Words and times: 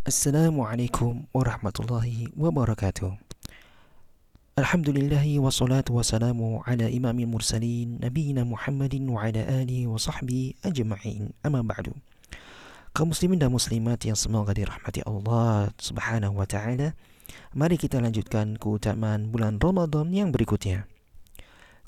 Assalamualaikum 0.00 1.28
warahmatullahi 1.36 2.32
wabarakatuh. 2.32 3.20
Alhamdulillahi 4.56 5.36
wassalatu 5.36 6.00
wassalamu 6.00 6.64
ala 6.64 6.88
imamil 6.88 7.28
mursalin 7.28 8.00
Nabiina 8.00 8.48
Muhammadin 8.48 9.04
wa 9.12 9.28
ala 9.28 9.44
alihi 9.44 9.84
wa 9.84 10.00
sahbihi 10.00 10.64
ajma'in. 10.64 11.36
Amma 11.44 11.60
ba'du. 11.60 11.92
Kaum 12.96 13.12
muslimin 13.12 13.36
dan 13.36 13.52
muslimat 13.52 14.00
yang 14.00 14.16
semoga 14.16 14.56
dirahmati 14.56 15.04
Allah 15.04 15.68
subhanahu 15.76 16.32
wa 16.32 16.48
ta'ala 16.48 16.96
Mari 17.52 17.76
kita 17.76 18.00
lanjutkan 18.00 18.56
keutamaan 18.56 19.28
bulan 19.28 19.60
Ramadan 19.60 20.16
yang 20.16 20.32
berikutnya. 20.32 20.88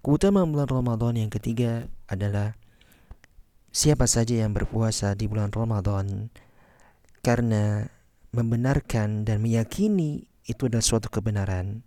Keutamaan 0.04 0.52
bulan 0.52 0.68
Ramadan 0.68 1.16
yang 1.16 1.30
ketiga 1.32 1.88
adalah 2.12 2.60
Siapa 3.72 4.04
saja 4.04 4.44
yang 4.44 4.52
berpuasa 4.52 5.16
di 5.16 5.24
bulan 5.24 5.48
Ramadan? 5.48 6.28
Karena 7.24 7.88
membenarkan 8.32 9.28
dan 9.28 9.44
meyakini 9.44 10.24
itu 10.48 10.66
adalah 10.66 10.84
suatu 10.84 11.12
kebenaran 11.12 11.84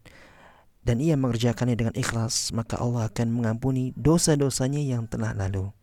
dan 0.85 1.01
ia 1.01 1.17
mengerjakannya 1.17 1.73
dengan 1.73 1.95
ikhlas, 1.97 2.53
maka 2.53 2.77
Allah 2.77 3.09
akan 3.09 3.41
mengampuni 3.41 3.91
dosa-dosanya 3.97 4.79
yang 4.85 5.09
telah 5.09 5.33
lalu. 5.33 5.73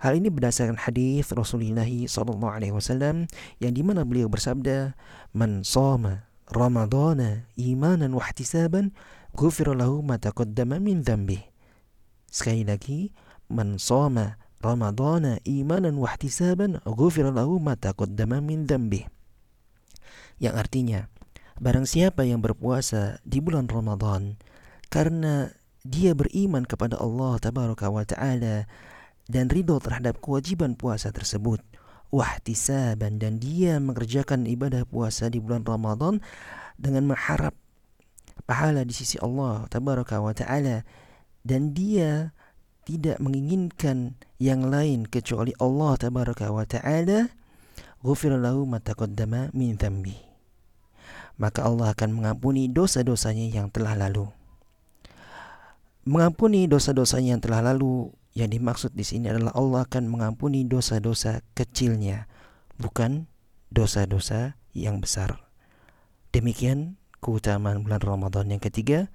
Hal 0.00 0.16
ini 0.16 0.32
berdasarkan 0.32 0.80
hadis 0.80 1.28
Rasulullah 1.28 1.84
sallallahu 1.84 2.48
alaihi 2.48 2.72
wasallam 2.72 3.28
yang 3.60 3.76
di 3.76 3.84
mana 3.84 4.08
beliau 4.08 4.32
bersabda, 4.32 4.96
"Man 5.36 5.60
shoma 5.60 6.24
Ramadana 6.48 7.44
imanan 7.60 8.16
wa 8.16 8.24
ihtisaban, 8.24 8.96
ghufira 9.36 9.76
lahu 9.76 10.00
ma 10.00 10.16
taqaddama 10.16 10.80
min 10.80 11.04
dhanbi." 11.04 11.44
Sekali 12.32 12.64
lagi, 12.64 13.12
"Man 13.52 13.76
shoma 13.76 14.40
Ramadana 14.64 15.36
imanan 15.44 16.00
wa 16.00 16.08
ihtisaban, 16.16 16.80
ghufira 16.86 17.28
lahu 17.28 17.60
ma 17.60 17.76
taqaddama 17.76 18.40
min 18.40 18.64
dhanbi." 18.64 19.17
Yang 20.38 20.54
artinya 20.58 21.10
barang 21.58 21.86
siapa 21.90 22.22
yang 22.22 22.38
berpuasa 22.38 23.18
di 23.26 23.42
bulan 23.42 23.66
Ramadan 23.66 24.38
karena 24.88 25.50
dia 25.82 26.14
beriman 26.14 26.62
kepada 26.62 26.98
Allah 26.98 27.38
tabaraka 27.42 27.90
wa 27.90 28.06
taala 28.06 28.70
dan 29.26 29.50
ridho 29.50 29.82
terhadap 29.82 30.22
kewajiban 30.22 30.78
puasa 30.78 31.10
tersebut 31.10 31.58
wahtisaban 32.08 33.20
dan 33.20 33.36
dia 33.42 33.76
mengerjakan 33.82 34.48
ibadah 34.48 34.88
puasa 34.88 35.28
di 35.28 35.42
bulan 35.42 35.66
Ramadan 35.66 36.24
dengan 36.80 37.12
mengharap 37.12 37.52
pahala 38.48 38.86
di 38.86 38.94
sisi 38.96 39.20
Allah 39.20 39.68
tabaraka 39.68 40.22
wa 40.22 40.32
taala 40.32 40.86
dan 41.44 41.76
dia 41.76 42.32
tidak 42.88 43.20
menginginkan 43.20 44.16
yang 44.40 44.72
lain 44.72 45.04
kecuali 45.04 45.52
Allah 45.60 46.00
tabaraka 46.00 46.48
wa 46.48 46.64
taala 46.64 47.28
ghufira 48.00 48.40
lahu 48.40 48.64
ma 48.64 48.80
taqaddama 48.80 49.52
min 49.52 49.76
dhanbi 49.76 50.27
maka 51.38 51.62
Allah 51.62 51.94
akan 51.94 52.18
mengampuni 52.18 52.66
dosa-dosanya 52.66 53.46
yang 53.48 53.70
telah 53.70 53.94
lalu. 53.94 54.26
Mengampuni 56.02 56.66
dosa-dosanya 56.66 57.38
yang 57.38 57.42
telah 57.42 57.62
lalu 57.62 58.10
yang 58.34 58.50
dimaksud 58.50 58.94
di 58.94 59.06
sini 59.06 59.30
adalah 59.30 59.54
Allah 59.54 59.86
akan 59.86 60.10
mengampuni 60.10 60.66
dosa-dosa 60.66 61.46
kecilnya, 61.54 62.26
bukan 62.76 63.30
dosa-dosa 63.70 64.58
yang 64.74 64.98
besar. 64.98 65.38
Demikian 66.34 66.98
keutamaan 67.22 67.86
bulan 67.86 68.02
Ramadan 68.02 68.50
yang 68.50 68.62
ketiga. 68.62 69.06